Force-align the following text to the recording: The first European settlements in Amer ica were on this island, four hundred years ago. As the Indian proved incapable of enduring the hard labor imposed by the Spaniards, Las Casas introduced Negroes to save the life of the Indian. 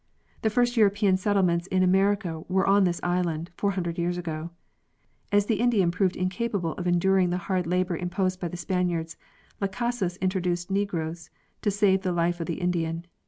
The 0.41 0.49
first 0.49 0.77
European 0.77 1.15
settlements 1.15 1.67
in 1.67 1.83
Amer 1.83 2.15
ica 2.15 2.43
were 2.49 2.65
on 2.65 2.85
this 2.85 2.99
island, 3.03 3.51
four 3.55 3.69
hundred 3.73 3.99
years 3.99 4.17
ago. 4.17 4.49
As 5.31 5.45
the 5.45 5.59
Indian 5.59 5.91
proved 5.91 6.15
incapable 6.15 6.73
of 6.73 6.87
enduring 6.87 7.29
the 7.29 7.37
hard 7.37 7.67
labor 7.67 7.95
imposed 7.95 8.39
by 8.39 8.47
the 8.47 8.57
Spaniards, 8.57 9.15
Las 9.61 9.69
Casas 9.71 10.17
introduced 10.17 10.71
Negroes 10.71 11.29
to 11.61 11.69
save 11.69 12.01
the 12.01 12.11
life 12.13 12.39
of 12.39 12.47
the 12.47 12.59
Indian. 12.61 13.05